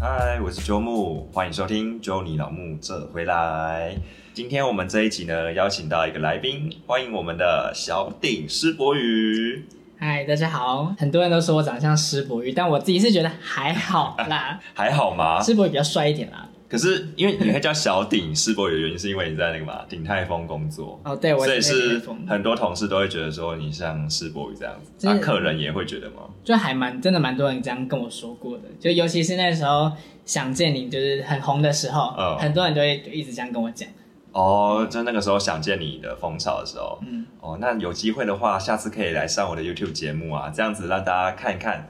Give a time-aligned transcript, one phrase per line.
[0.00, 3.96] 嗨，我是周木，欢迎收听周你老木这回来。
[4.32, 9.66] 今天我们这一集呢，邀请到一个来宾，欢迎我们的小鼎施博宇。
[9.98, 10.94] 嗨，大家好！
[10.96, 15.42] 很多人都说我长得像施博宇，但我自己是觉得还好啦， 还好吗？
[15.42, 16.48] 施博宇比较帅一点啦。
[16.68, 26.22] 可是因为你会叫小鼎世博宇的原因，是因为你在那个嘛鼎泰丰工作哦，对，我所以是很多同事都会觉得说你像世博宇这样子，那、就是客人也会觉得吗？
[26.44, 29.90] 就还蛮真的蛮多人这样跟我说过的，就尤其是那时候
[30.24, 33.88] 想见你就是很红的时候，嗯很多人都会一直这样跟我讲。
[34.32, 41.88] 哦，就那个时候想见你的风潮的时候，嗯，哦，那有机会的话，下次可以来上我的 YouTube 节目啊，这样子让大家看一看，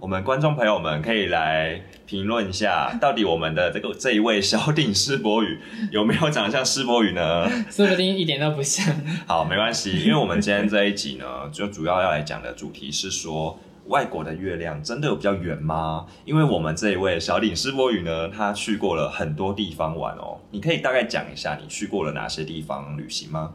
[0.00, 5.58] 我们观众朋友们可以来评论一下， 到底我们的这个这一位小鼎施博宇
[5.90, 7.46] 有没有长得像施博宇呢？
[7.70, 8.86] 说不定一点都不像。
[9.26, 13.58] 好，没关系，因为我们今天这一集呢， 就主要要来讲的主题是说。
[13.86, 16.06] 外国的月亮真的有比较圆吗？
[16.24, 20.38] 因为我们这一位小鼎施博宇呢，他去过了很多地方玩哦。
[20.52, 23.52] 你可以大概讲一下你去过了哪些地方旅行吗？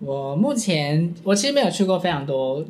[0.00, 2.64] 我目前我其实没有去过非常多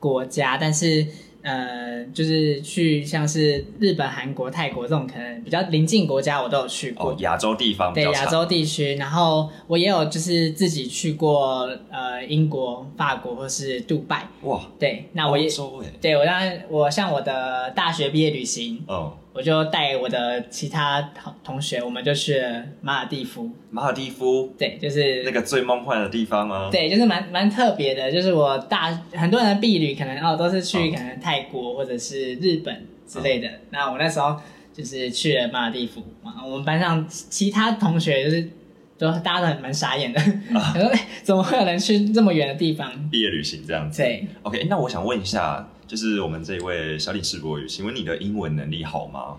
[0.00, 1.06] 国家，但是
[1.46, 7.12] 呃，就是去像是日本、韩国、泰国这种可能比较邻近国家，我都有去过。
[7.12, 14.28] 哦，亚洲地方对亚洲地区，然后我也有就是自己去过呃英国、法国或是杜拜。
[14.42, 15.48] 哇，对，那我也
[16.00, 23.50] 对我当然我像我的大学毕业旅行，嗯，我就带我的其他同同学，我们就去了马尔蒂夫。
[23.70, 24.50] 马尔蒂夫？
[24.56, 34.40] 对，就是那个最梦幻的地方啊，对，就是蛮蛮特别的，就是我大很多人的避旅可能哦都是去嗯可能泰国或者是日本之类的，那我那时候
[34.72, 38.48] 就是去了马尔蒂夫嘛，我们班上其他同学就是
[38.98, 40.20] 都大家都很蛮傻眼的，
[40.74, 42.90] 说、哎怎么会有人去这么远的地方？
[43.10, 44.02] 毕业旅行这样子。
[44.02, 49.36] 对，OK，那我想问一下，就是我们这一位小李世博宇，请问你的英文能力好吗？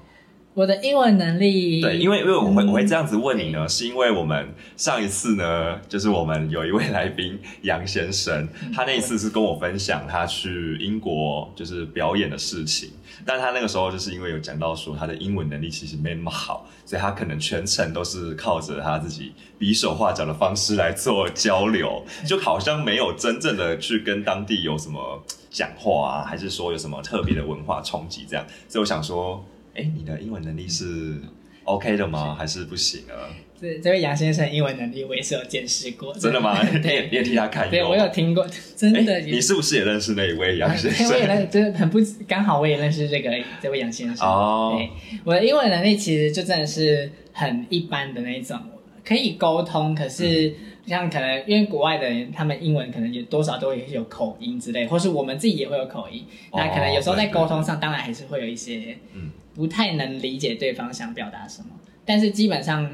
[0.57, 12.89] 我的英文能力对，因为因为我会、嗯我会这样子问你呢，是因为我们上一次呢，就是我们有一位来宾杨先生，他那一次是跟我分享他去英国就是表演的事情，
[13.23, 29.45] 但他那个时候就是因为有讲到说他的英文能力其实没那么好，所以他可能全程都是靠着他自己比手画脚的方式来做交流，就好像没有真正的去跟当地有什么讲话啊，还是说有什么特别的文化冲击这样，所以我想说。
[29.77, 31.15] 哎，你的英文能力是
[31.63, 32.35] OK 的吗？
[32.35, 33.29] 还是不行啊？
[33.59, 36.61] 这这位杨先生英文能力我也是有见识过，真的吗？
[36.63, 38.45] 你也对你也替他看对，我有听过，
[38.75, 41.27] 真的哎，你是不是也认识那一位杨先生，我也生？
[41.35, 44.27] 认，真的很不刚好，我也认识这个这位杨先生。
[44.27, 48.59] 哦对，我的英文能力其实就真的是很一般的那种，
[49.03, 50.53] 可以沟通，可是
[50.85, 61.69] 像可能因为国外的人，他们英文可能有多少都会有口音之类，或是我们自己也会有口音，哦那可能有时候在沟通上，当然还是会有一些嗯不太能理解对方想表达什么，
[62.05, 62.89] 但是基本上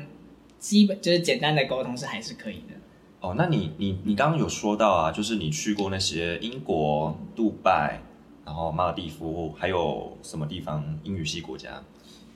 [0.57, 2.73] 基本就是简单的沟通是还是可以的。
[3.19, 7.99] 哦，那你你你刚刚有说到啊，就是你去过那些英国、杜拜，
[8.45, 11.83] 然后马尔蒂夫，还有什么地方英语系国家？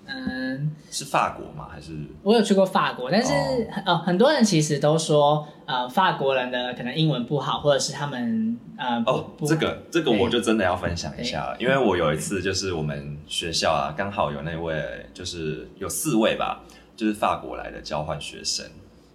[0.07, 1.67] 嗯，是法国吗？
[1.69, 1.91] 还是？
[2.23, 3.83] 我有去过法国，但是哦。
[3.85, 14.81] 呃，很多人其实都说，呃，法国人的可能英文不好，或者是他们呃，哦，不这个这个我就真的要分享一下了，因为我有一次就是我们学校啊，刚好有那位
[15.13, 16.61] 就是有四位吧，
[16.95, 18.65] 就是法国来的交换学生，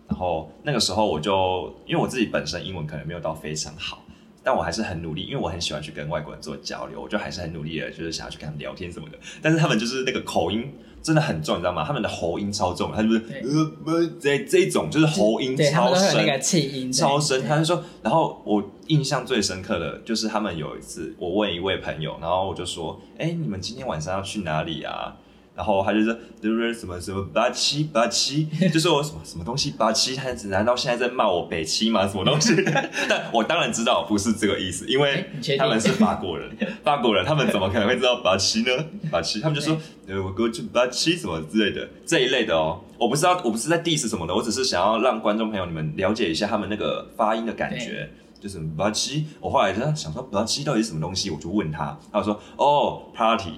[0.08, 4.01] 然后那个时候我就因为我自己本身英文可能没有到非常好，
[4.44, 9.18] 但我还是很努力，因为我很喜欢去跟外国人做交流，我就还是很努力的，就是想要去跟他们聊天什么的。
[9.40, 10.72] 但是他们就是那个口音
[11.02, 11.84] 真的很重，你知道吗？
[11.84, 17.44] 他们的喉音超重，他就是对呃呃这这一种就是喉音超深都会有那，个气音，超深。
[17.46, 25.16] 他就说，然后我印象最深刻的就是他们有一次，我问一位朋友，然后我就说，哎，你们今天晚上要去哪里啊？
[25.54, 32.06] 然后他就说，就是什么什么八七八七，就说我什么什么东西八七，他难道现在在骂我北七吗？
[32.08, 32.54] 什么东西？
[33.08, 36.50] 但我当然知道不是这个意思，因为他们是法国人，
[36.82, 38.70] 法国人他们怎么可能会知道八七呢？
[39.10, 39.76] 八七，他们就说，
[40.06, 42.80] 呃，我 go to 八七什么之类的这一类的哦。
[42.98, 48.08] 我不知道，我不是在 diss 什么的，我只是想要让观众朋友你们了解一下他们那个发音的感觉。
[48.40, 53.52] 就是巴七，我后来就想说巴七到底是什么东西，我就问他，他就说哦 party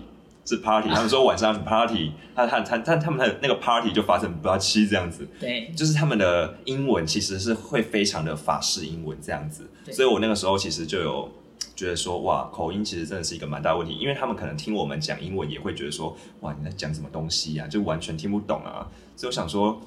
[0.44, 11.30] 是 party，他们说晚上 party，他他他他他们的那个 party 就发生不要七这样子，对就是他们的英文其实是会非常的法式英文这样子，所以我那个时候其实就有
[11.74, 18.86] 觉得说，哇，口音其实真的是一个蛮大问题，因为他们可能听我们讲英文也会觉得说，哇，你在讲什么东西呀、就完全听不懂啊。
[19.16, 19.80] 所以我想说，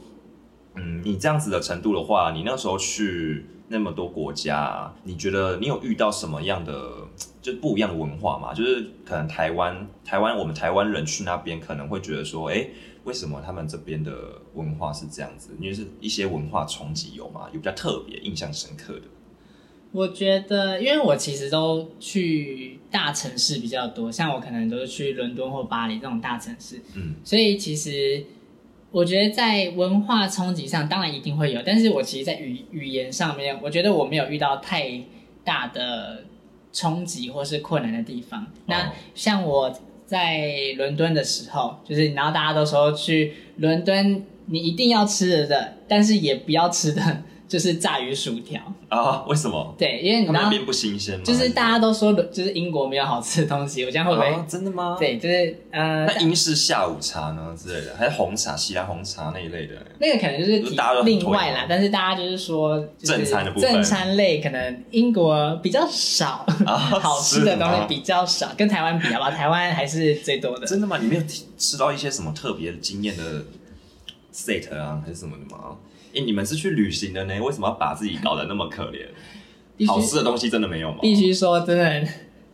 [0.76, 6.92] 嗯，你这样子的程度的话，你那时候去那么多国家啊，你觉得你有遇到什么样的
[7.48, 8.54] 就是不一样的文化嘛？
[8.54, 12.68] 就是可能台湾台湾我们台湾人去那边可能会觉得说，哎、
[13.06, 14.12] 为什么他们这边的
[14.54, 15.56] 文化是这样子？
[15.58, 17.48] 因为是一些文化冲击有吗？
[17.54, 19.04] 有比较特别、印象深刻的？
[19.94, 28.26] 我觉得，因为我其实都去大城市比较多，像我可能都是去伦敦或巴黎这种大城市，嗯，所以其实
[28.92, 35.02] 我觉得在文化冲击上，当然一定会有，但是我其实，在语语言上面，我觉得我没有遇到太
[35.46, 36.26] 大的
[36.78, 38.46] 冲击或是困难的地方。
[38.68, 39.76] 那哦像我
[40.06, 40.48] 在
[40.78, 48.62] 伦敦的时候，就是然后大家都说去伦敦你一定要吃的，但是也不要吃的就是炸鱼薯条。
[48.90, 49.76] 啊，为什么？
[49.78, 51.24] 对，因为你知道那，边不新鲜吗？
[51.26, 54.28] 就是大家都说就是英国没有好吃的东西，我这样会不会？
[54.28, 54.96] 啊真的吗？。
[55.00, 59.76] 对，就是呃那，英式下午茶呢之类的，还是红茶、西兰红茶那一类的？
[60.00, 60.60] 那个可能就是
[61.04, 70.66] 另外啦，但是大家就是说，就是正餐的部分正餐类可能英国比较少，啊 好吃的东西比较少，跟台湾比好吧，台湾还是最多的。
[70.66, 70.98] 真的吗？
[71.02, 73.44] 你没有吃吃到一些什么特别惊艳的
[74.34, 75.76] set 啊，还是什么的吗？
[76.16, 79.08] 哎、你们是去旅行的呢，为什么要把自己搞得那么可怜？
[79.86, 80.98] 好吃的东西真的没有吗？
[81.02, 82.12] 必须说，真的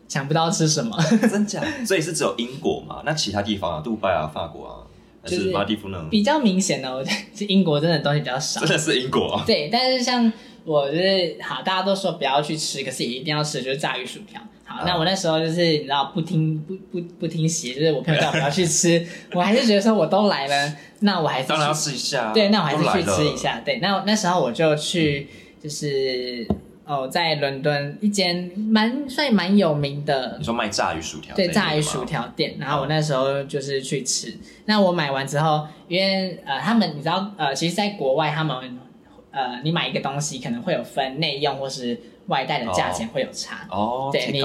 [0.09, 0.97] 想不到吃什么。
[1.31, 1.63] 真假？
[1.85, 3.01] 所以是只有英国嘛？
[3.05, 4.73] 那其他地方啊，杜拜啊、法国啊，
[5.21, 6.05] 还就是是马尔地夫呢？
[6.11, 8.69] 比较明显的，我觉得是英国真的东西比较少真。
[8.71, 9.44] 的是英国啊？
[9.47, 10.31] 对，但是像
[10.65, 14.41] 我就是好，大家都说不要去吃，可是也一定要吃，就是炸鱼薯条。
[14.65, 22.33] 好，啊那我那时候就是你知道不听不不不听邪，就是我朋友叫我不要去吃，我还是觉得说我都来了，那我还是当然要去吃一下啊。
[22.33, 23.35] 对，那我还是去吃一。
[23.35, 23.61] 下。
[23.63, 25.27] 对，那那时候我就去
[25.61, 26.47] 就是
[26.85, 31.35] 哦，在伦敦一间蛮算蛮有名的你说卖炸鱼薯条？
[31.35, 32.05] 对，炸鱼薯。
[32.05, 32.55] 条店。
[32.57, 34.33] 然后我那时候就是去吃。
[34.65, 38.79] 那我买完之后，因为呃，他们你知道呃，其实，在国外他们
[39.31, 43.67] 呃，你买一个东西可能会有分内用或是外带的价钱会有差。
[43.69, 44.41] 哦，对你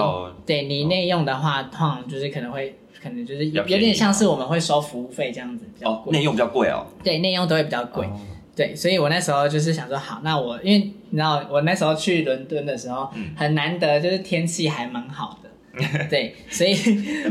[0.47, 6.13] 对你内用的话，通常就是可能会可能就是有有点像是我们会收服务费这样子比较哦，贵。
[6.19, 6.87] 内用比较贵哦。
[7.03, 8.07] 对，内用都会比较贵。
[8.07, 8.21] 哦
[8.59, 15.48] 对，所以我那时候就是想说，好，那我因为你知道，我那时候去伦敦的时候，嗯很难得，就是天气还蛮好的，
[16.11, 16.77] 对，所以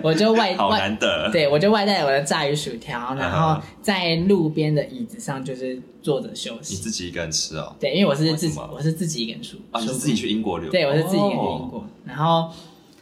[0.02, 1.30] 我就外 好外，难得。
[1.32, 6.82] 对我就外带我的炸鱼薯条，然后嗯在路边的椅子上就是坐着休息你。
[6.82, 7.76] 自己一个人吃哦？
[7.80, 10.70] 对，因为我是自己我是自己一个人住，啊，你是自己去英国留？
[10.72, 12.50] 对，我是自己一个人去哦英国，然后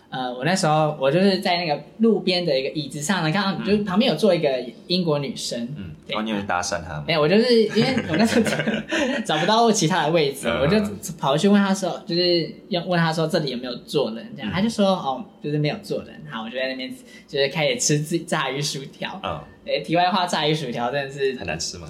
[0.09, 7.13] 呃，我那时候我就是在那个路边的一个椅子上呢，看到就是旁边有坐一个英国女生，嗯，对然后你有搭讪他吗没？
[7.13, 8.45] 有，我就是因为我那时候
[9.25, 10.77] 找不到其他的位置，嗯我就
[11.17, 16.21] 跑去问他说，就是要问他说这里有没有坐人，这样、嗯他就说哦，就是没有坐人。
[16.31, 16.93] 好，我就在那边
[17.27, 19.19] 就是开始吃自炸鱼薯条。
[19.23, 21.87] 嗯，诶，题外话，炸鱼薯条真的是很难吃吗？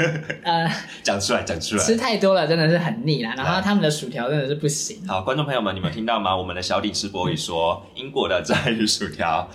[0.44, 0.70] 呃
[1.02, 1.84] 讲出来，讲出来。
[1.84, 3.34] 吃太多了，真的是很腻啦。
[3.36, 5.06] 然后他们的薯条真的是不行。
[5.06, 6.34] 好，观众朋友们，你们听到吗？
[6.36, 9.48] 我们的小鼎吃播语说，英国的炸鱼薯条，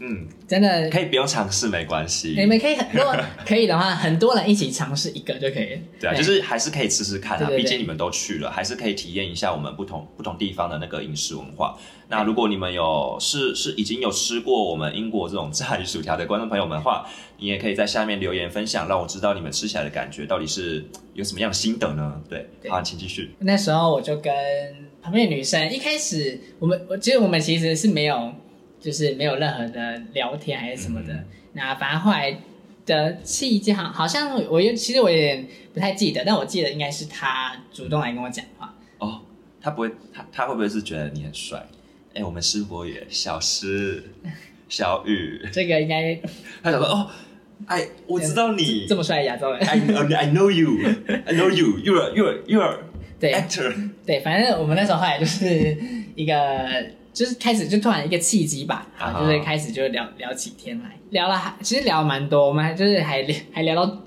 [0.00, 2.34] 嗯，真的，可以不用尝试，没关系。
[2.36, 3.14] 你们可以很如果
[3.46, 5.80] 可以的话，很多人一起尝试一个就可以。
[6.00, 11.78] 对啊，就是还是可以试试看啊，毕竟你们都去了，还是可以体验一下我们不同不同地方的那个饮食文化。
[12.08, 17.06] 那如果你们有是是已经有吃过我们英国这种炸鱼薯条的观众朋友们的话，
[17.38, 20.84] 你也可以在下面留言分享，让我知道你们吃起来的感觉到底是
[21.14, 22.20] 有什么样的心得呢？
[22.28, 23.34] 对，对好，请继续。
[23.40, 24.32] 那时候我就跟
[25.02, 28.32] 旁边的女生，一开始我们我其实我们其实是没有，
[28.80, 31.12] 就是没有任何的聊天还是什么的。
[31.12, 31.24] 嗯
[31.54, 32.38] 那反正后来
[32.86, 38.72] 的契机好好像我有其实我有点不太记得，但我记得应该是他主动来跟我讲话。
[38.98, 39.22] 哦，
[39.60, 41.66] 他不会，他他会不会是觉得你很帅？
[42.14, 44.04] 哎，我们师伯也小诗、
[44.68, 46.14] 小雨，这个应该
[46.62, 47.10] 他想说哦，
[47.66, 50.78] 哎，我知道你这么帅的亚洲人，I I know you,
[51.26, 51.78] I know you.
[51.80, 52.78] You are you are you are.
[53.18, 53.90] 对 actor.
[54.06, 55.76] 对，反正我们那时候后来就是
[56.14, 56.86] 一个，
[57.18, 63.98] 就是开始就突然一个契机吧，啊啊，就是开始就聊聊起天来，聊了还其实聊蛮多，我们还就是还聊还聊到，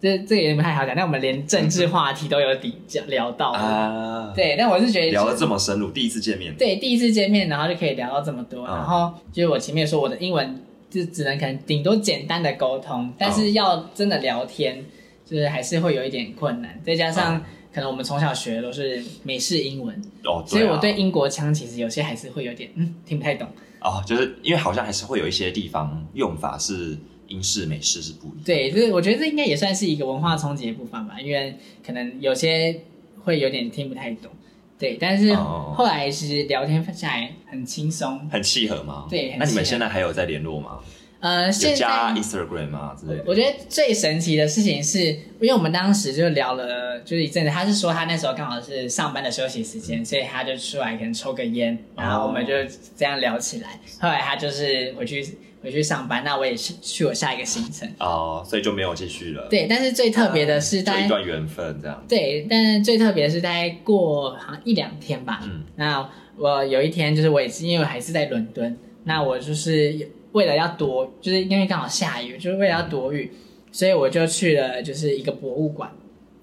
[0.00, 2.74] 这这个也不太好讲，但我们连政治话题都有底
[3.08, 10.58] 聊到，啊， 对，但我是觉得聊得这么深入，第一次见面，对第一次见面，然后就可以聊到这么多，嗯然后就是我前面说我的英文
[10.88, 14.82] 就只能可能顶多简单的沟通，但嗯是要真的聊天，
[15.26, 17.42] 就是还是会有一点困难，再加上嗯
[17.76, 19.94] 可能我们从小学的都是美式英文。
[20.24, 23.46] 哦，所以啊我对英国腔其实有些还是会有点嗯听不太懂。
[23.82, 26.96] 哦，就是因为好像还是会有一些地方用法是
[27.28, 28.38] 英式、美式是不一样。
[28.46, 31.54] 对，就是我觉得这应该也算是一个文化冲击的部分吧，因为
[31.86, 32.80] 可能有些
[33.22, 34.30] 会有点听不太懂。
[34.78, 38.26] 对，但是哦后来其实聊天下来很轻松。
[38.30, 39.06] 很契合吗？
[39.10, 40.78] 对很那你们现在还有在联络吗？
[41.20, 43.24] 呃，有现加在 Instagram 啊之类的？
[43.26, 47.50] 我觉得最神奇的事情是，因为我们当时就聊了，就是一阵子。
[47.50, 52.52] 他是说他那时候刚好是上班的休息时间，所以他就出来可能抽个烟，然后我们就
[52.96, 53.80] 这样聊起来。
[53.98, 55.22] 后来他就是回去
[55.62, 57.90] 回回去上班，那我也是去我下一个行程。
[57.98, 59.48] 哦，所以就没有继续了。
[59.50, 62.04] 对，但是最特别的是，大概就一段缘分这样。
[62.08, 65.40] 对，但是最特别的是，大概过好像一两天吧。
[65.42, 73.32] 嗯那我有一天就是我也是因为我还是在伦敦，那我就是为了要躲，就是因为刚好下雨，就是为了要躲雨，
[73.72, 75.90] 所以我就去了就是一个博物馆。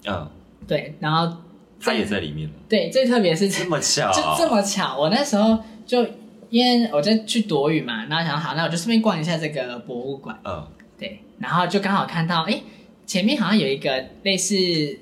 [0.06, 0.28] 嗯，
[0.66, 1.38] 对，然后
[1.80, 6.04] 他也在里面，对最特别是这么巧， 就这么巧，我那时候就
[6.50, 10.36] 因为我在去躲雨嘛，然后想好，那我就顺便逛一下这个博物馆。
[10.44, 10.66] 嗯。
[10.96, 12.60] 对，然后就刚好看到，哎，
[13.04, 14.54] 前面好像有一个类似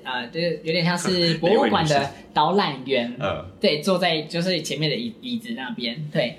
[0.03, 6.35] 呃，就是有点像是 博物馆的导览员，嗯，对，坐在就是前面的椅椅子那边，对，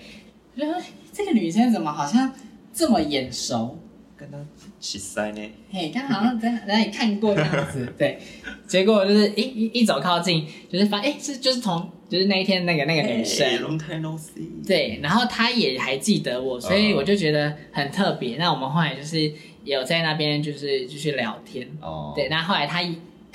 [0.56, 0.75] 我就说
[1.12, 2.32] 这个女生怎么好像
[2.75, 3.78] 这么眼熟？
[4.16, 4.38] 跟他
[4.78, 5.40] 起塞呢。
[5.71, 8.19] 嘿，刚好像在哪里看过这样子， 对，
[8.66, 14.66] 结果就是一一一走靠近，就是发，哎，是就是同就是那一天那个那个女生，long time no see。
[14.66, 18.37] 对，然后他也还记得我，所以嗯我就觉得很特别。
[18.37, 19.33] 那我们后来就是
[19.64, 22.81] 有在那边就是继续聊天，哦，对，那后来她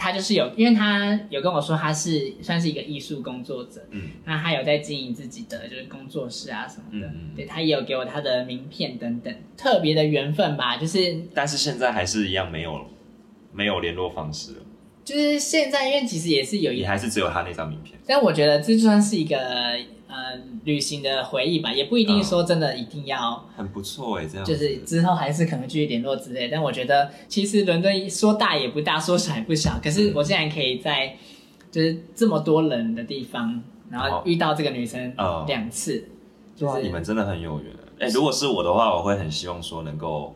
[0.02, 4.04] 她就是有，因为他有跟我说他是算是一个艺术工作者，嗯。
[4.24, 7.36] 那他有在经营自己的就是工作室啊什么的，嗯嗯。
[7.36, 11.22] 对他也有给我他的名片等等，特别的缘分吧，就是。
[11.34, 12.88] 但是现在还是一样没有
[13.52, 14.58] 没有联络方式了，
[15.04, 18.00] 就是现在，因为其实也是有一也还是只有他那张名片。
[18.08, 19.78] 但我觉得这就算是一个
[20.10, 20.36] 呃
[20.66, 23.46] 旅行的回忆吧，也不一定说真的一定要。
[23.56, 29.80] 很不错哎，这样就是之后还是可能继续联络之类，但我觉得其实伦敦说大也不大，说小也不小。
[29.82, 31.16] 可是我现在可以在
[31.72, 33.62] 就是这么多人的地方，
[33.92, 36.04] 然后遇到这个女生哦两次，
[36.56, 37.72] 就哇，是你们真的很有缘。
[38.00, 40.34] 哎、如果是我的话，我会很希望说能够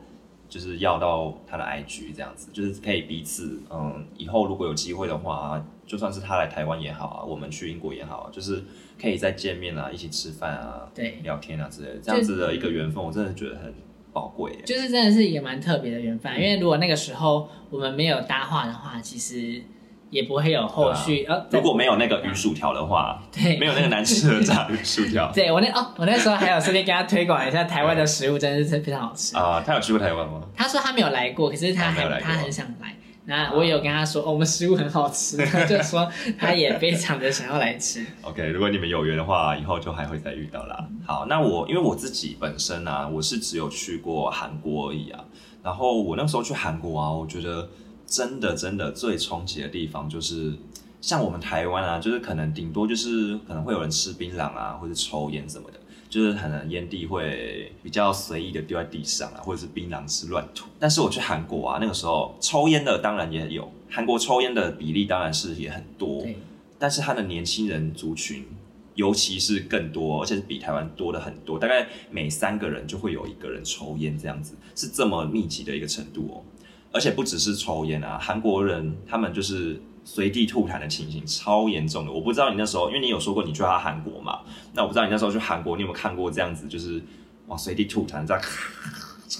[0.50, 8.63] 就是要到他的 IG 这样子，就是可以彼此嗯，以后如果有机会的话，就算是他来台湾也好啊，我们去英国也好啊，就是
[9.02, 13.74] 可以再见面啊，一起吃饭啊，对聊天啊之类的，这样子的一个缘分，我真的觉得很
[14.12, 14.52] 宝贵。
[14.66, 16.38] 就是真的是一个蛮特别的缘嗯分啊。
[16.38, 19.62] 因为如果那个时候我们没有搭话的话，其实
[20.10, 21.26] 也不会有后续。
[21.26, 29.36] 呃，如果没有那个鱼薯条的话，对没有那个难吃的炸鱼薯条 对我那哦，我那时候还有顺便跟他推广一下台湾的食物，真的是非常好吃。
[29.36, 30.42] 啊、他有去过台湾吗？
[30.56, 32.96] 他说他没有来过，可是他很、他没有来过他很想来。
[33.25, 38.06] 那我有跟他说，哦，我们食物很好吃， 他就说他也非常的想要来吃。
[38.22, 40.88] OK，如果你们有缘的话，以后就还会再遇到啦。
[41.06, 45.24] 好，那我因为我自己本身啊，我是只有去过韩国而已啊。
[45.63, 47.70] 然后我那时候去韩国啊，我觉得
[48.06, 50.53] 真的真的最冲击的地方就是，
[51.00, 55.80] 像我们台湾啊，就是可能顶多就是可能会有人吃槟榔啊，或者抽烟什么的。
[56.13, 60.67] 就是可能烟蒂会比较随意的丢在地上啊，或者是槟榔是乱吐。
[60.77, 66.22] 但是我去韩国啊，那个时候抽烟的当然也有，韩国抽烟的比例当然是也很多。
[66.22, 66.38] 对，
[66.77, 68.46] 但是他的年轻人族群，
[68.93, 76.43] 尤其是更多，而且是比台湾多的很多，大概每三个人就会有一个人抽烟，这样子是这么密集的一个程度哦。
[76.91, 82.12] 而且不只是抽烟啊，韩国人他们就是随地吐痰的情形超严重的。
[82.12, 84.40] 我不知道你那时候，因为你有说过你去到韩国嘛，
[84.74, 87.02] 那我不知道你那时候去韩国，你有没有看过这样子，就是
[87.48, 88.44] 哇随地吐痰这样。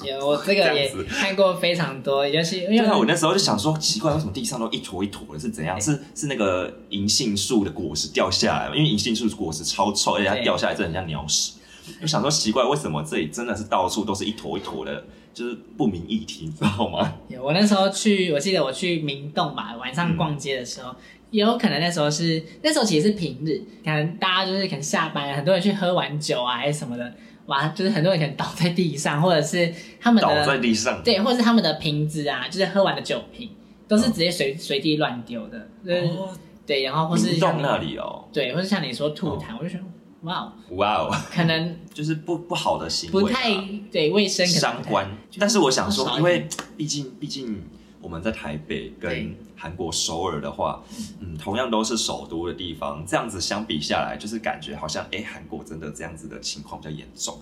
[0.03, 5.39] 有我这个也看过非常多，尤其因对啊，我为那时候就想说，奇怪，为什么地上都一坨一坨的？
[5.39, 5.79] 是怎样？
[5.79, 8.75] 是是那个银杏树的果实掉下来吗？
[8.75, 11.53] 因为银杏树果实超臭，而且它对掉下来真的很像鸟屎。
[12.01, 17.13] 我想说奇怪，为什么这里真的是到处都是一坨一坨的，就是不明议题，你知道吗？
[17.27, 20.95] 有我那时候去，我记得我去明洞吧，晚上逛街的时候，
[21.31, 27.13] 也有可能那时候是那时候其实是平日，可能大家就是可能下班，很多人去喝完酒啊还是什么的，
[27.47, 33.49] 哇，就是很多人可能倒在地上，或者是他们倒在地上，对，或者是他们的瓶子啊，就是喝完的酒瓶，
[33.87, 36.29] 都是直接随随地乱丢的，就是、哦，
[36.67, 39.83] 对，然后或是明洞像那里哦，对，或是像你说吐痰，我就觉得
[40.23, 43.55] 哇哦，哇哦，可能就是不不好的行为、啊，不太
[43.91, 45.09] 对卫生相关。
[45.37, 47.61] 但是我想说，因为毕竟毕竟
[48.01, 50.83] 我们在台北跟韩国首尔的话，
[51.19, 57.39] 嗯，同样都是首都的地方，这样子相比下来，就是感觉好像哎，韩国真的这样子的情况比较严重。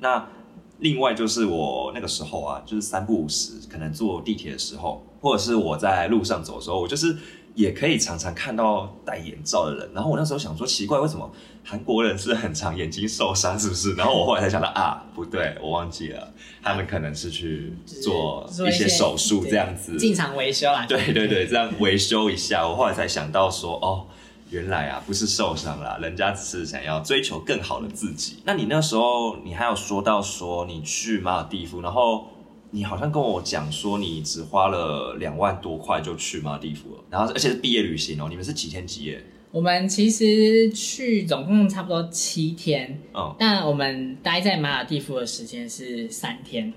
[0.00, 0.26] 那
[0.80, 7.16] 另外就是我那个时候啊，就是三不五时，可能坐地铁的时候，或者是我在路上走的时候，我就是
[7.54, 9.90] 也可以常常看到戴眼罩的人。
[9.94, 11.30] 然后我那时候想说，奇怪，为什么
[11.66, 13.94] 韩国人是很常眼睛受伤，是不是？
[13.94, 19.96] 然后我后来才想到啊，不对，我忘记了，他们可能是去做做一些手术这样子。
[19.96, 24.06] 进场维修啦，对对对，这样维修一下，我后来才想到说，哦，
[24.50, 28.42] 原来啊不是受伤啦，人家只是想要追求更好的自己。
[28.44, 32.28] 那你那时候你还有说到说你去马尔蒂夫，然后
[32.72, 39.24] 你好像跟我讲说你只花了两万多块就去马尔蒂夫了，然后而且是毕业旅行哦，你们是几天几夜？
[39.54, 46.72] 我们其实去总共差不多七天，哦，但我们待在马尔蒂夫的时间是三天。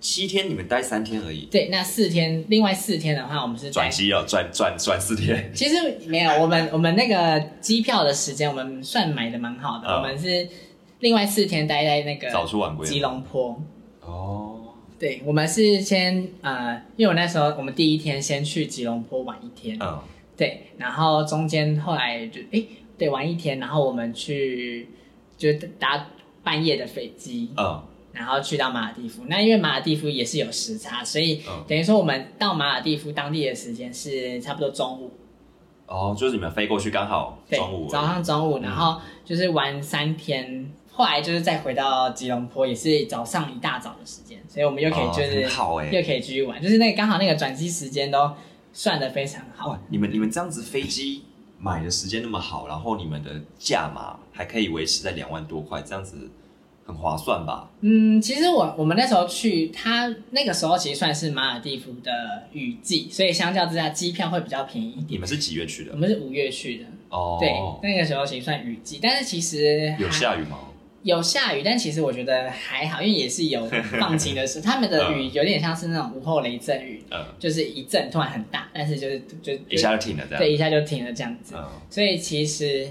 [0.00, 3.72] 七天你们待三天而已，对，那四天，另外四天的话，我们是在。
[3.72, 5.52] 转机哦，转转转四天。
[5.54, 5.76] 其实
[6.06, 9.86] 没有，我们我们那个机票的时间，我们算买的蛮好的。
[9.86, 10.48] 嗯我们是
[11.00, 13.62] 另外四天待在那个早出晚归吉隆坡。
[14.00, 20.00] 哦，对，我们是先呃，因为我那时候我们第一天先去吉隆坡玩一天，嗯，
[20.36, 22.64] 对，然后中间后来就哎，
[22.98, 24.88] 对，玩一天，然后我们去
[25.36, 26.06] 就搭
[26.42, 29.24] 半夜的飞机，嗯，然后去到马尔蒂夫。
[29.28, 35.10] 那因为马尔蒂夫也是有时差，所以嗯等于说我们到马尔蒂夫当地的时间是差不多中午，
[35.86, 40.70] 哦，就是你们飞过去刚好中午，早上中午，然后就是玩三天。
[40.96, 48.30] 后来就是再回到吉隆坡，也是早上一大早的时间，所以我们又可以哦就是、很好欸又可以继续玩，就是那个刚好那个转机时间都
[48.74, 49.70] 算的非常好。
[49.70, 51.22] 哇，你们你们这样子飞机
[51.58, 56.30] 买的时间那么好，然后你们的价码还可以维持在两万多块，这样子
[56.84, 57.70] 很划算吧？
[57.80, 62.10] 嗯，其实我我们那时候去，它那个时候其实算是马尔蒂夫的
[62.52, 65.06] 雨季，所以相较之下机票会比较便宜一点。
[65.08, 65.96] 你们是几月去的我？
[65.96, 67.50] 们是五月去的，哦，对，
[67.82, 70.58] 那个时候其实算雨季，但是其实有下雨吗？
[71.04, 73.64] 有下雨，但其实我觉得还好，因为也是有
[74.00, 80.38] 放晴的时候，他们的雨有点像是那种午后雷阵雨，嗯，就是一阵突然很大，但是就是就一下就停了这样。
[80.42, 82.90] 对一下就停了这样子，嗯，所以其实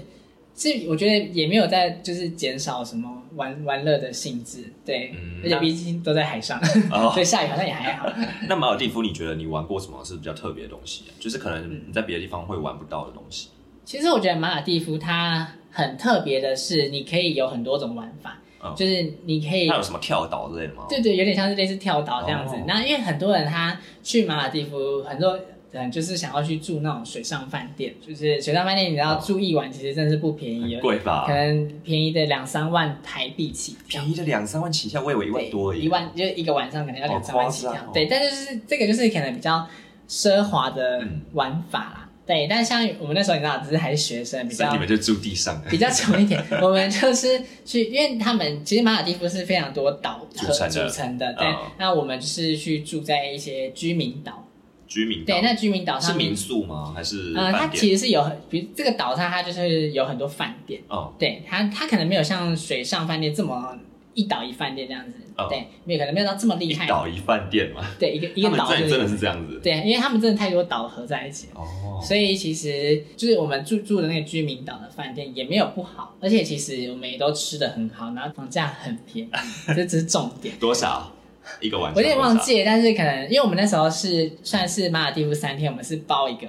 [0.56, 6.60] 是我觉得也没有在就是减少什么玩玩乐的性质，对，嗯而且毕竟都在海上，
[6.92, 8.08] 哦 所以下雨好像也还好。
[8.48, 11.10] 那马尔蒂夫，你觉得你玩过什么是比较特别的东西、啊？
[11.18, 13.48] 就是可能你在别的地方会玩不到的东西。
[13.84, 20.84] 其实我觉得马尔蒂夫它很特别的是，你可以有很多种玩法，嗯就是你可以它有什么跳岛之类的吗？
[20.88, 22.64] 对对，有点像是类似跳岛这样子哦。
[22.66, 25.36] 那、因为很多人他去马尔蒂夫，很多
[25.72, 31.34] 人就是想要去住那种水上饭店，就是水上饭店，你知道住一晚其实真的是不便宜，很贵吧可？
[31.34, 33.76] 能便宜的两三万台币起。
[33.88, 35.82] 便宜的两三万起跳，我以为一万多而已。
[35.82, 37.72] 一万就是一个晚上可能要两三万起跳。
[37.72, 39.66] 哦对，但就是这个就是可能比较
[40.08, 42.03] 奢华的嗯玩法啦。
[42.26, 46.42] 对，但像我们那时候你知道，只是还是学生，比较你们就住地上，比较穷一点。
[46.62, 51.46] 我们就是去，因为他们其实马尔蒂夫是非常多岛组成的组成的，对。
[51.46, 54.46] 嗯那我们就是去住在一些居民岛，
[54.86, 56.92] 居民岛对，那居民岛上是民，宿吗？
[56.94, 57.68] 还是呃，它？
[57.68, 63.76] 其实是有很，比如这个岛上它就是有很多饭店，哦，对它它可能没有像水上饭店这么
[64.14, 67.84] 一岛一饭店这样子，哦对，没有可能没有到这么厉害，一岛一饭店嘛。
[67.98, 69.60] 对，一个一个岛就真的是这样子。
[69.62, 71.60] 对，因为他们真的太多岛合在一起了。
[71.60, 79.30] 哦，所以其实就是我们住住的那个居民岛的饭店也没有不好，而且其实我们也都吃的很好，然后房价很便宜，
[79.74, 80.54] 这只是重点。
[80.58, 81.12] 多少
[81.60, 81.94] 一个晚上？
[81.96, 82.38] 我有点忘。
[82.38, 86.46] 记了，但是可能因为我们那时候是算是马尔蒂夫三天，我们是包一个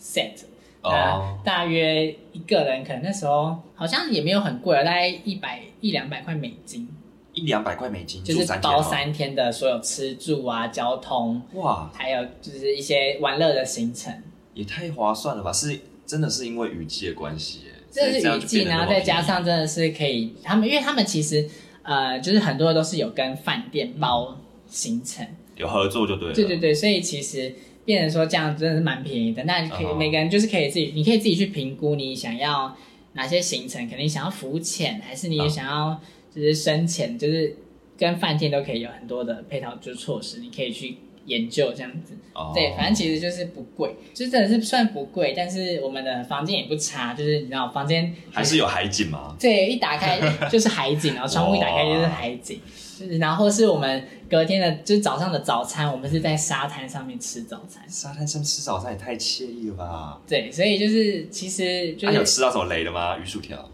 [0.00, 0.32] set，
[0.80, 6.88] 哦那大约一个人可能那时候好像也没有很贵，大概一百一两百块美金，
[7.34, 14.12] 一两百块美金就是包三天的所有吃住啊、交通，哇，还有就是一些玩乐的行程。
[14.54, 15.50] 也太划算了吧！
[15.50, 21.48] 是真的是因为雨季的关系耶，这是所以样雨季，然后再加上真的是可以，他们因为他们其实
[21.82, 26.34] 呃，就是很多都是有跟饭店包行程，有合作就对了。
[26.34, 27.54] 对对对，所以其实
[27.86, 29.42] 变成说这样真的是蛮便宜的。
[29.44, 32.76] 那你可以、哦每个人就是可以自己，你可以自己去评估你想要
[33.14, 35.98] 哪些行程，可能你想要浮潜，还是你哦想要
[36.34, 37.56] 就是生前，就是
[37.98, 42.14] 跟饭店都可以有很多的配套就是措施，你可以去研究这样子。
[42.34, 49.36] 哦对，反正其实就是不贵，就真的是算不贵，但是我们的房间也不差，就是你知道房间还是有海景吗？
[49.38, 50.18] 对，一打开
[50.48, 52.58] 就是海景，然 后窗户一打开就是海景，
[52.98, 57.84] 就是然后是我们隔天的，就是早上的早餐，我们是在沙滩上面吃早餐。
[57.86, 60.18] 沙滩上吃早餐也太惬意了吧！
[60.26, 63.18] 对，所以就是其实就、是、啊有吃到什么雷的吗？
[63.18, 63.70] 鱼薯条？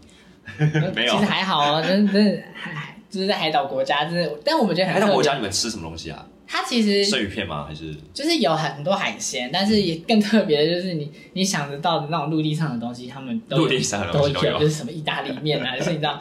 [0.95, 6.25] 没有其实还好哦，真的真的还就是在海岛国家，真的，但我们觉得很海岛国家你们吃什么东西啊？
[6.51, 7.63] 它其实生鱼片吗？
[7.67, 16.19] 还是就是有很多海鲜，但是也更特别的就是你你想得到的那种陆地上的东西，他们都陆地上的都东西都有就是什么意大利面啊， 就是你知道，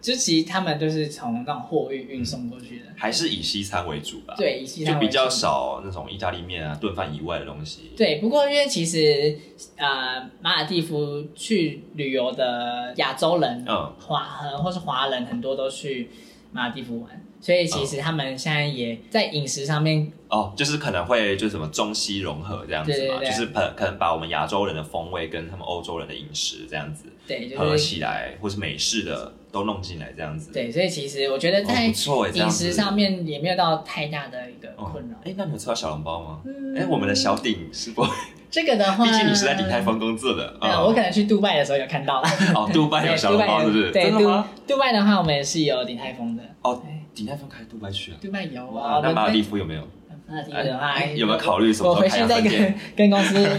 [0.00, 2.86] 就其实他们都是从那种货运运送过去的。
[2.96, 7.90] 还是以西餐为主吧？，对，以西餐就比较少那种意大利面啊、炖饭以外的东西。
[7.94, 9.38] 对，不过因为其实
[9.76, 16.08] 呃，马尔蒂夫去旅游的亚洲人，嗯，华呃或是华人很多都去
[16.52, 30.50] 马尔蒂夫玩，所以其实他们现在也在饮食上面，哦，就是可能会就什么中西融合这样子嘛，对对对就是可可能把我们亚洲人的风味跟他们欧洲人的饮食这样子对，就合起来，或是美式的都弄进来这样子。
[30.52, 35.16] 对，所以其实我觉得哦，在饮食上面也没有到太大的一个哦困扰。
[35.24, 36.40] 哎，那你有吃到小笼包吗？
[36.44, 38.08] 嗯哎，我们的小鼎是不会，
[38.50, 40.48] 这个的话，毕竟你是在鼎泰丰工作的。
[40.60, 42.28] 啊，嗯我可能去杜拜的时候有看到了。
[42.56, 43.92] 哦，杜拜有小笼包是不是？
[43.92, 46.42] 对，杜拜的话，我们也是有鼎泰丰的。
[46.62, 48.18] 哦对，鼎泰丰开杜拜去啊？
[48.20, 49.82] 杜拜有哇啊，，那马尔蒂夫有没有？
[50.28, 53.58] 马尔地夫的话，哎有没有考虑什么时候我回去再跟跟公司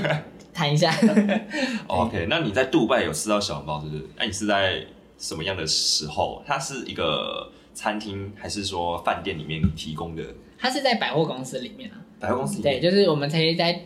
[0.54, 0.94] 谈一下。
[1.88, 4.04] 哦 OK，那你在杜拜有吃到小笼包是不是？
[4.18, 4.86] 那你是在
[5.18, 6.44] 什么样的时候？
[6.46, 10.24] 它是一个餐厅，还是说饭店里面提供的
[10.60, 12.82] 它是在百货公司里面啊，百货公司里对，面？
[12.84, 13.82] 就是我们可以在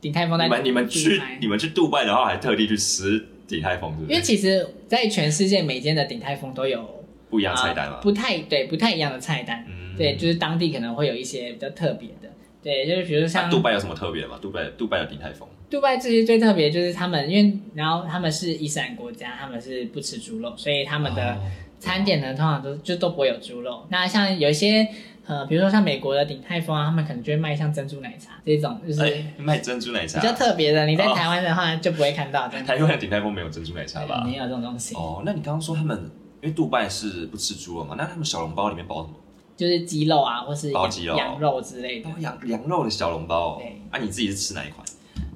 [0.00, 4.22] 鼎泰丰在你们你们去你们去杜拜的话，还特地去吃鼎泰丰，是不因为是？
[4.22, 7.03] 其实，在全世界每间的鼎泰丰都有
[7.34, 7.96] 不一样菜单嘛。
[7.96, 9.64] 啊不太对，不太一样的菜单。
[9.68, 12.28] 嗯对，就是当地可能会有一些比较特别的。
[12.62, 14.38] 对，就是比如那像杜拜有什么特别的吗？
[14.40, 21.38] 杜拜杜拜有鼎泰丰杜拜这些最特别就是他们，因为然后他们是伊斯兰国家，他们是不吃猪肉，所以他们的哦
[21.80, 23.84] 餐点呢通常都就都不会有猪肉。
[23.90, 24.86] 那像有一些
[25.26, 30.26] 呃，比如说像美国的鼎泰丰啊，他们可能就会卖像珍珠奶茶这种，就是哎卖珍珠奶茶比。
[30.26, 30.86] 较特别的。
[30.86, 34.24] 你在哦台湾的话就不会看到， 台湾的鼎泰丰没有珍珠奶茶吧？
[34.26, 36.10] 没有这种东西，哦，那你刚刚说他们
[36.44, 37.94] 因为杜拜是不吃猪肉嘛？
[37.96, 39.14] 那他们小笼包里面包什么？
[39.56, 42.18] 就是鸡肉啊，或是羊包鸡肉羊肉之类的包。
[42.18, 43.80] 羊羊肉的小笼包哦对。
[43.90, 44.86] 啊，你自己是吃哪一款？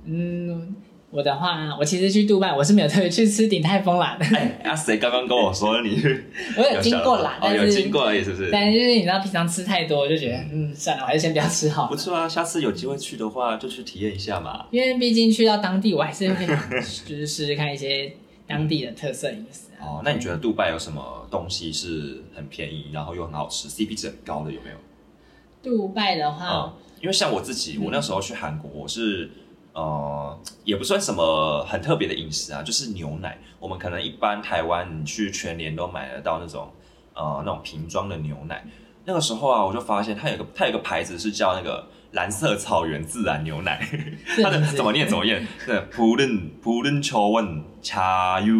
[0.04, 0.76] 嗯，
[1.10, 5.98] 我的话，我其实去杜拜，我是没有特别去吃鼎泰丰啦，哎，啊，谁刚刚跟我说你
[6.58, 8.50] 我有经过啦，哦，有经过而已，是不是？
[8.52, 11.86] 但是就是你知道，平常吃太多，我就觉得嗯，算了，我还是先不要吃好。
[11.86, 14.66] 不错啊，下次有机会去的话，就去体验一下嘛。
[14.70, 16.44] 因为毕竟去到当地，我还是会
[17.06, 18.12] 就是试试看一些
[18.46, 19.67] 当地的特色饮食啊。
[19.80, 24.76] 哦，那你觉得杜拜有什么东西是很便宜，然后又很好吃，CP 值很高的有没有？
[25.62, 29.30] 杜拜的话，嗯，因为像我自己，我那时候去韩国，我是
[29.72, 33.38] 呃，也不算什么很特别的饮食啊，就是牛奶。
[33.60, 36.70] 我们可能一般台湾你去全年都买得到那种
[37.14, 38.64] 呃那种瓶装的牛奶。
[39.04, 43.80] 那个时候啊，我就发现它有个它有个牌子是叫那个蓝色草原自然牛奶，
[44.42, 45.46] 它的怎么念怎么念？
[45.66, 48.54] 对，普伦普伦秋问茶 U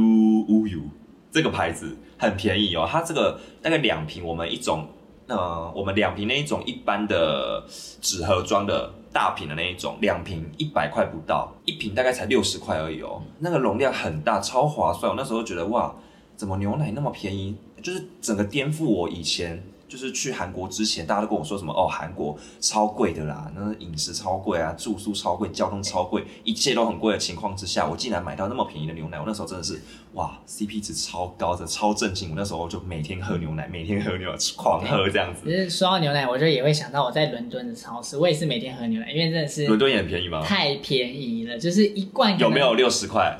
[0.48, 0.80] 乌 U
[1.30, 4.86] 这个牌子很便宜哦，它这个大概两瓶，我们一种
[5.26, 7.64] 呃，我们两瓶那一种一般的
[8.00, 15.10] 纸盒装的大瓶的那一种，两瓶一百块不到，一瓶大概才六十块而已哦，那个容量很大，超划算。
[15.10, 15.94] 我那时候觉得哇，
[16.36, 17.56] 怎么牛奶那么便宜？
[17.82, 19.62] 就是整个颠覆我以前。
[19.88, 29.80] 就是去韩国之前，大家都跟我说什么哦，韩国超贵的啦，那饮食超贵啊，住宿超贵，交通超贵，一切都很贵的情况之下，我竟然买到那么便宜的牛奶，我那时候真的是
[30.12, 32.30] 哇，CP 值超高的，超震惊。
[32.30, 35.40] 我那时候就每天喝牛奶，每天喝牛奶，狂喝这样子。
[35.44, 40.42] 只是说到牛奶，我就也会想到我在伦敦的超市，我也是每天喝牛奶，因为真的是伦敦也很便宜吗？
[40.44, 43.38] 太便宜了，就是一罐有没有六十块？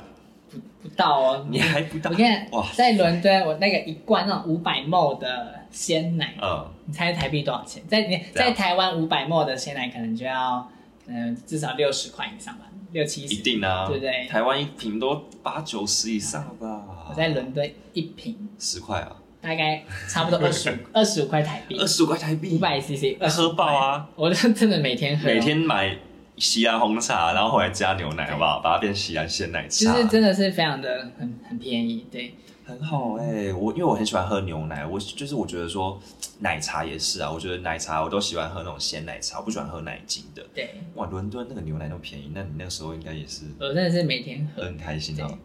[0.81, 1.47] 不到哦？
[1.51, 2.15] 你还不到我？
[2.15, 7.83] 看哇在伦敦，我那个一罐那种五百 ml 的鲜奶，嗯，你猜台币多少钱？
[7.87, 10.69] 在你在台湾五百 ml 的鲜奶可能就要
[11.05, 13.33] 可能至少六十块以上吧，六七十。
[13.33, 14.27] 一定啊，对不对。
[14.27, 16.83] 台湾一瓶都八九十以上吧？
[17.09, 18.49] 我在伦敦一瓶。
[18.57, 21.77] 十块啊，大概 差不多二十五二十五块台币。
[21.79, 24.09] 二，十五块台币，五百 CC，喝爆啊！
[24.15, 25.29] 我就真的每天喝。
[25.29, 25.97] 哦，每天买
[26.37, 28.59] 西安红茶，然后后来加牛奶，好不好？
[28.59, 32.33] 把它变西安鲜奶茶，就是真的是非常的很很便宜，对，
[32.69, 35.99] 很好哎、我因为我很喜欢喝牛奶，我就是我觉得说
[36.39, 40.45] 奶茶也是啊，我觉得奶茶我都喜欢喝那种鲜奶茶，我不喜欢喝奶精的。
[40.53, 45.37] 对哇，伦敦那个牛奶那么便宜，那你那个时候应该也是我真的是每天喝很，开心对哦。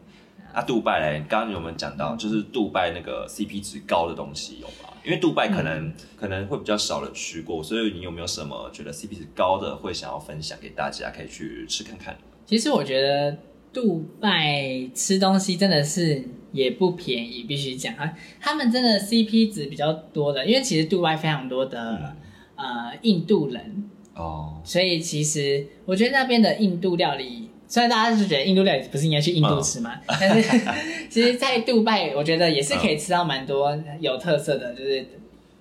[0.52, 4.90] 啊，杜拜嘞，刚刚有没有讲到，就是杜拜那个 CP 值高的东西有吗？
[5.04, 12.16] 因为杜拜可能、可能会比较少人去过，所以你有没有什么觉得 CP 值高的会想要分享给大家，可以去吃看看？
[12.46, 13.36] 其实我觉得
[13.72, 16.22] 杜拜吃东西真的是
[16.54, 17.94] 也不便宜，必须讲。
[17.96, 22.14] 啊，他们真的 CP 值比较多的，因为其实杜拜非常多的、
[22.56, 30.00] 呃印度人，哦，所以其实我觉得那边的印度料理，虽然大家是觉得印度料理不是应该去印度吃吗？
[30.06, 30.60] 但是
[31.10, 35.04] 其实，在杜拜我觉得也是可以吃到蛮多有特色的，就是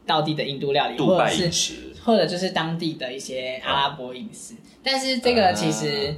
[0.05, 4.53] 道地的印度料理，杜或者是或者就是当地的一些阿拉伯饮食。
[4.83, 6.13] 但是这个其实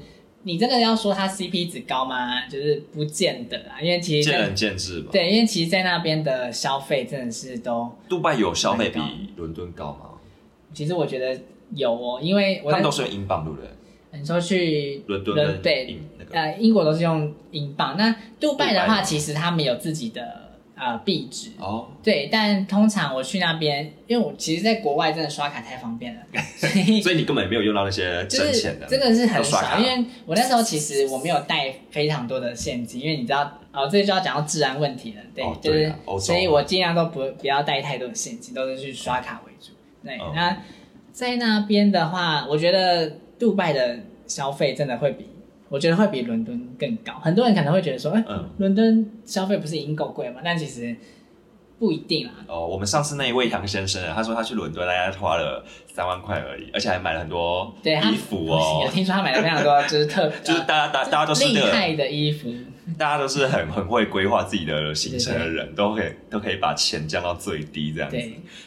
[0.47, 2.45] 你真的要说它 CP 值高吗？
[2.47, 8.99] 就是不见得啊，因为其实见仁见智吧。，对，因为其实，在那边的消费真的是都，杜拜有消费比
[9.35, 10.11] 伦敦高吗？
[10.71, 11.41] 其实我觉得
[11.73, 13.69] 有哦，因为他们都是用英镑，对不对？
[14.19, 20.44] 你说去伦敦对那个呃英国都是用英镑，那杜拜的话，其实他们有自己的
[20.75, 21.51] 呃壁纸。
[21.57, 26.21] 哦，对，但通常我去那边，因为我其实在国外真的刷卡太方便了，
[26.57, 39.71] 所以所以你根本没有用到那些就是真钱的，真的是很少，都刷卡因为我那时候其实我没有带非常多的现金，因为你知道，哦，这就要讲到治安问题了，对，哦就是所以我尽量都不不要带太多的现金，都是去刷卡为主。
[40.03, 40.57] 对，嗯那
[41.11, 43.09] 在那边的话，我觉得
[43.39, 45.25] 杜拜的消费真的会比，
[45.75, 47.11] 我觉得会比伦敦更高。
[47.21, 50.39] 很多人可能会觉得说，哎、嗯伦敦消费不是已经够贵吗？
[50.41, 50.95] 但其实
[51.77, 52.33] 不一定啦。
[52.47, 55.61] 哦，我们上次那一位杨先生啊，他说他去伦敦大概花了
[55.93, 62.49] 三万块而已，而且还买了很多衣服哦 我，听说他买了非常多，就是特 就是大家大大家都是厉那个害的衣服。
[62.97, 68.17] 大家都是很很会规划自己的行程的人，都可以都可以把钱降到最低这样子。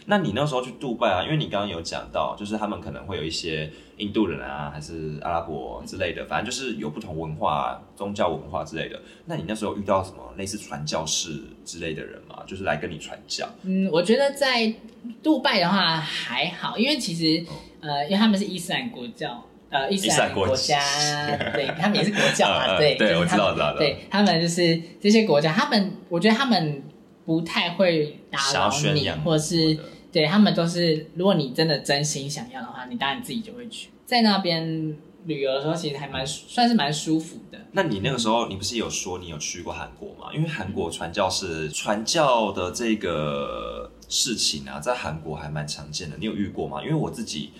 [0.06, 9.00] 那你那时候去杜拜啊，因为你刚刚有讲到，就是他们可能会有一些印度人啊，还是阿拉伯之类的，反正就是有不同文化、宗教文化之类的。
[9.26, 12.42] 那你那时候遇到什么类似传教士之类的人吗？
[12.46, 13.48] 就是来跟你传教？
[13.62, 14.74] 嗯，我觉得在
[15.22, 17.44] 杜拜的话还好，因为其实
[17.80, 19.44] 呃，因为他们是伊斯兰国教。
[19.70, 20.80] 呃，伊斯兰国家，
[21.52, 26.82] 对他们也是国教啊，对，对我知道知道对他们就是这些国家，他们我觉得他们
[27.26, 29.78] 不太会打扰你，或者是
[30.10, 33.90] 对他们都是，如果你真的真心想要的话，你当然自己就会去。
[34.06, 37.58] 在那边旅游的时候，其实还蛮算是蛮舒服的。
[37.72, 40.32] 那你那个时候，你不是有说你有去过韩国吗？
[40.34, 46.16] 因为韩国传教是传教的这个事情啊，在韩国还蛮常见的。
[46.18, 46.80] 你有遇过吗？
[46.82, 47.50] 因为我自己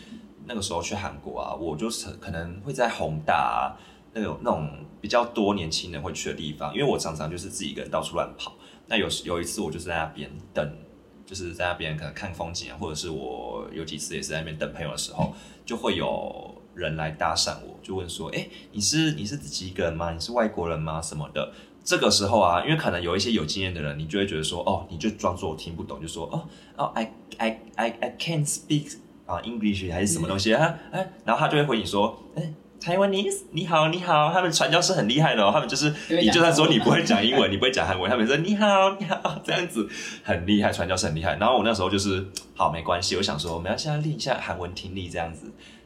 [0.49, 3.77] 那个时候去韩国啊，我就是可能会在宏大、啊、
[4.15, 4.69] 那种那种
[5.01, 8.55] 比较多年轻人会去的地方，因为我常常就是自己一个人到处乱跑。
[8.87, 10.67] 那有有一次我就是在那边等，
[11.27, 15.35] 就是在那边可能看风景，或者是我有几次也是在那边等朋友的时候，
[15.67, 20.13] 就会有人来搭讪我，就问说：“哎、你是你是自己一个人吗？
[20.13, 21.03] 你是外国人吗？
[21.03, 21.53] 什么的？”
[21.85, 28.97] 这个时候啊，因为可能有一些有经验的人，你就会觉得说：“哦，你就装作听不懂，就说哦哦，I I I I can't speak
[29.29, 30.75] 啊、English 还是什么东西啊？
[30.91, 39.87] 哎、然后他就会回你说：“哎、台湾你你好你好，他们传教士很厉害的哦，他们就是你就算说你不会讲英文，你不会讲韩文，他们说你好你好 这样子
[40.25, 41.37] 很厉害，传教士很厉害。
[41.37, 45.45] 然后我那时候就是好没关系，我想说我们要现在练一下韩文听力这样子，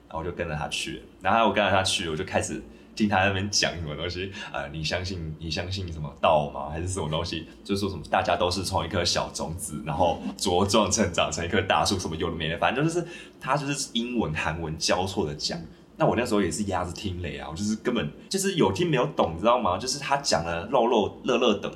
[0.08, 1.02] 然后我就跟着他去。
[1.20, 2.62] 然后我跟着他去，我就开始
[2.94, 6.68] 听他那边讲什么东西，呃，你相信你相信什么道吗？
[6.70, 7.46] 还是什么东西？
[7.64, 13.06] 就是说什么大家都是从一颗小种子，然后茁壮成长成一棵大树，什么有的没的，反正就是
[13.40, 15.58] 他就是英文韩文交错的讲。
[15.96, 19.78] 那我那时候也是鸭子听雷啊，我就是根本就是有听没有懂，你知道吗？
[19.78, 21.72] 就是他讲了肉肉乐乐等。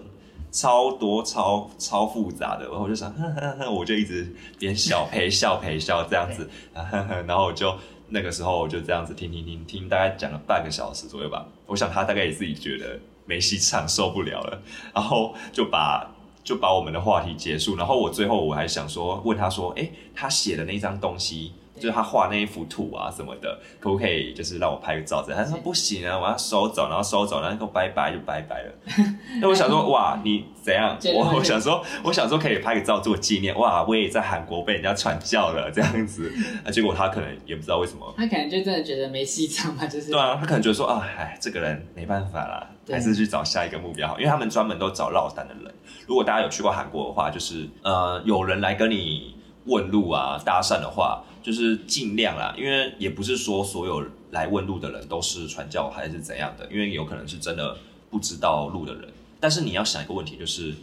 [0.53, 7.77] 超多超超复杂的，然后我就想，呵呵呵，我就一直边笑陪笑陪笑这样子，呵呵然后我就
[8.09, 11.47] 那个时候我就这样子听听听听，大概讲了半个小时左右吧。
[11.67, 14.63] 我想他大概也自己觉得没戏唱，受不了了，
[14.95, 16.15] 然后就把
[16.45, 17.77] 就把我们的话题结束。
[17.77, 21.53] 然后我最后我还想说，问他说，哎，他写的那张东西。
[21.77, 25.23] 就是他画那一幅图啊什么的，可不可以就是让我拍个照？
[25.23, 28.73] 他说不行啊，我要收走，然后收走，然后跟我拜拜就拜拜了。
[29.41, 30.97] 那我想说，哇，你怎样？
[31.15, 33.57] 我我想说，我想说可以拍个照做纪念。
[33.59, 36.33] 哇，我也在韩国被人家传教了这样子。
[36.65, 38.13] 啊，结果他可能也不知道为什么。
[38.17, 45.75] 他可能就真的觉得没戏唱嘛，就是对啊，他可能觉得说啊，哎，这个人没办法啦，对还是去找下一个目标好，因为他们专门都找落单的人。
[46.07, 49.35] 如果大家有去过韩国的话，就是呃，有人来跟你
[49.67, 57.77] 问路啊、搭讪的话，就是尽量啦，因为也不是说所有来问路的人都是传教还是怎样的，因为有可能是真的
[58.11, 59.09] 不知道路的人。
[59.39, 60.75] 但是你要想一个问题，就是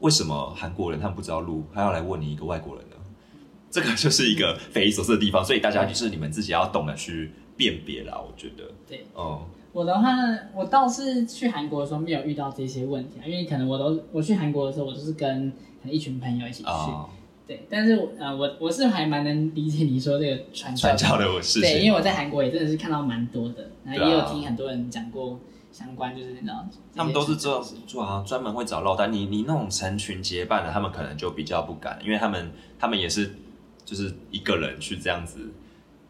[0.00, 2.96] 为什么韩国人他们不知道路，还要来问你一个外国人呢？
[3.70, 8.18] 这个就是一个匪夷所思的地方，所以大家就是你们自己要懂得去辨别啦。
[8.18, 9.04] 我觉得，对。
[9.14, 9.38] 嗯，
[9.72, 10.08] 我的话，
[10.54, 15.50] 我倒是去韩国的时候没有遇到这些问题啊，因为可能我都我去韩国的时候，我就是跟
[15.82, 17.06] 可能一群朋友一起去，啊，
[17.46, 17.66] 对。
[17.70, 25.38] 但是我呃，我我是还蛮能理解你说这个传传教教的事情，对，因为我在韩国也真的是看到蛮多的，然后也有听很多人讲过
[25.72, 29.12] 相关，就是你知道，他们都是这这样做啊，专门会找落单。
[29.12, 33.34] 你你那种成群结伴的，他们可能就比较不敢，因为他们他们也是
[33.84, 35.52] 就是一个人去这样子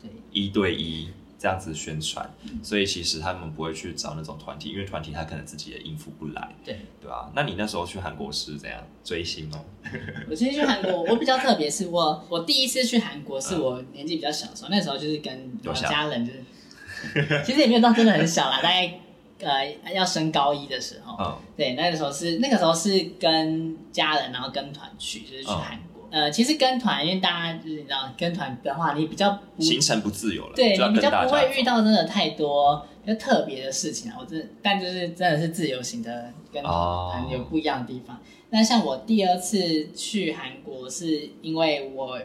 [0.00, 2.28] 对一对一这样子宣传，
[2.62, 6.78] 所以其实他们不会去找那种团体，因为团体他可能自己也应付不来，对。
[7.00, 9.60] 对吧、那你那时候去韩国是怎样追星哦？
[10.28, 18.98] 我其实去韩国，我比较特别，是我我第一次去韩国是我年纪比较小的时候，那时候就是跟我家人就是，其实也没有到真的很小啦， 大概
[19.40, 25.60] 呃要升高一的时候，嗯，对，那个时候是那个时候是跟家人然后跟团去，就是去嗯。
[25.60, 25.95] 韩国。
[26.10, 34.16] 呃，其实跟团，因为大家就是你知道跟团的话，你比较不行程不自由了，对你比较不会遇到真的太多，就特别的事情啊。
[34.20, 38.18] 我真但就是真的是自由行的，跟团有不一样的地方。
[38.50, 42.18] 那像我第二次去韩国，是因为我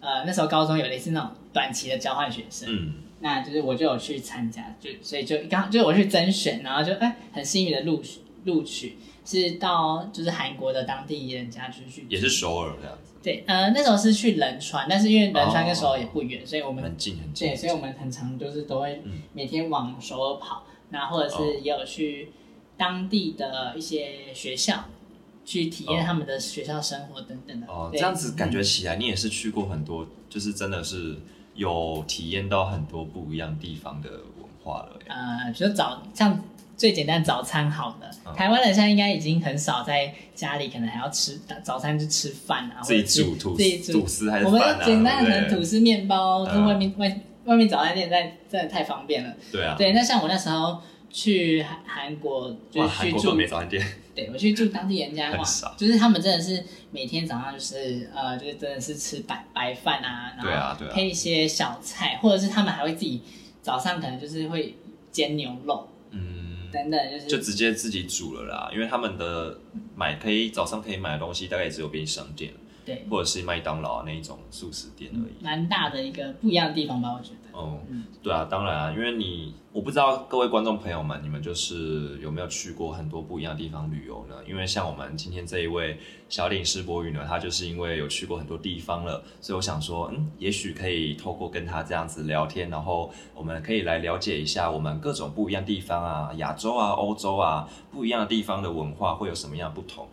[0.00, 17.48] 呃那时候高中有类似那种短期的交换学生，嗯，那就是我就有去参加，就所以就刚就是我去甄选，然后就哎很幸运的录取录取，是到就是韩国的当地人家去去也是首尔这样子，对，呃那时候是去仁川，但是因为仁川那时候也不远，所以我们很近很近。
[17.48, 22.30] 对，所以我们很常就是都会嗯每天往首尔跑，那或者哦是也有去
[22.76, 24.84] 当地的一些学校
[25.44, 27.66] 去体验哦他们的学校生活等等的。
[27.66, 31.16] 哦，这样子感觉起来，你也是去过很多，就是真的是
[31.56, 35.06] 有体验到很多不一样地方的文化了耶。
[35.08, 36.40] 呃，就早像
[36.76, 44.00] 最简单早餐好了，嗯台湾人现在应该已经很少在家里可能还要吃早餐就吃饭啊，自己煮吐自己煮。
[44.00, 44.60] 吐司还是我们？
[44.84, 49.34] 简单的吐司面包，嗯跟外面外外面早餐店在真的太方便了。
[49.50, 55.34] 对啊，对，那像我那时候去韩韩国，就，是去住韩国都没早餐店，对，我去住当地人家
[55.78, 63.22] 就是他们真的是每天早上就是呃，就是真的是吃白白饭啊，然后配一些小菜，或者是他们还会自己
[63.62, 64.76] 早上可能就是会
[65.10, 65.88] 煎牛肉。
[66.10, 69.58] 嗯，等等，就是就直接自己煮了啦，因为他们的
[69.94, 72.52] 买可以早上可以买的东西，大概也只有便利商店
[72.86, 75.44] 对或者是麦当劳啊那一种素食店而已。
[75.44, 77.36] 蛮大的一个不一样的地方吧，我觉得。
[77.52, 84.34] 哦、嗯对啊，当然啊，因为你我不知道各位观众朋友们，你们就是有没有去过很多不一样的地方旅游呢？
[84.46, 100.06] 因为像我们今天这一位小领事博宇呢，他就是因为有去过很多地方了，所以我想说，嗯，也许可以透过跟他这样子聊天，然后我们可以来了解一下我们各种不一样地方啊，亚洲啊、欧洲啊，不一样的地方的文化会有什么样的不同。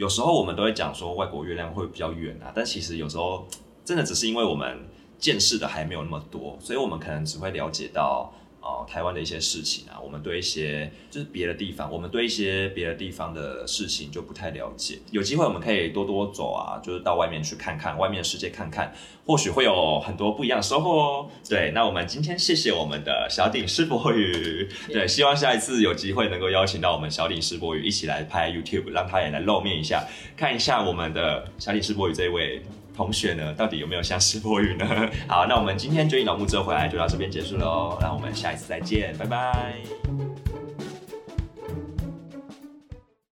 [0.00, 3.46] 有时候我们都会讲说外国月亮会比较圆啊，但其实有时候
[3.84, 8.32] 真的只是因为我们见识的还没有那么多，所以我们可能只会了解到
[8.62, 14.98] 哦、台湾的一些事情啊，我们对一些就是别的地方，我们对一些别的地方的事情就不太了解。
[15.10, 18.92] 有机会我们可以多多走啊，就是到外面去看看外面的世界看看，
[19.26, 21.30] 或许会有很多不一样的收获哦。
[21.48, 32.62] 对，那我们今天谢谢我们的小鼎师博宇，对，希望下一次有机会能够邀请到我们小鼎师博宇一起来拍 YouTube，让他也来露面一下，看一下我们的小鼎师博宇这一位。
[33.00, 34.86] 同学呢，到底有没有像施柏宇呢？
[35.26, 40.29] 好，那我们今天追影老木之后回来就到这边结束喽，那我们下一次再见，拜拜。